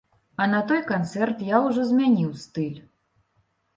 А 0.43 0.45
на 0.53 0.61
той 0.71 0.81
канцэрт 0.91 1.45
я 1.49 1.57
ўжо 1.67 1.85
змяніў 1.93 2.31
стыль. 2.45 2.79